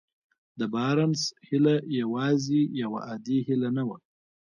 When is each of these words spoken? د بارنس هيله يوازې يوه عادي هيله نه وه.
د 0.59 0.61
بارنس 0.73 1.21
هيله 1.47 1.73
يوازې 1.99 2.61
يوه 2.81 2.99
عادي 3.07 3.37
هيله 3.47 3.69
نه 3.77 3.83
وه. 3.87 3.97